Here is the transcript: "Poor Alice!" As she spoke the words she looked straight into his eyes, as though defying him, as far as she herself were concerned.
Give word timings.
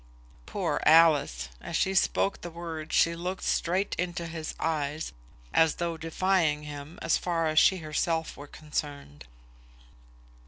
"Poor 0.47 0.81
Alice!" 0.83 1.47
As 1.61 1.75
she 1.75 1.93
spoke 1.93 2.41
the 2.41 2.49
words 2.49 2.95
she 2.95 3.15
looked 3.15 3.43
straight 3.43 3.93
into 3.99 4.25
his 4.25 4.55
eyes, 4.59 5.13
as 5.53 5.75
though 5.75 5.95
defying 5.95 6.63
him, 6.63 6.97
as 7.03 7.17
far 7.19 7.45
as 7.47 7.59
she 7.59 7.77
herself 7.77 8.35
were 8.35 8.47
concerned. 8.47 9.27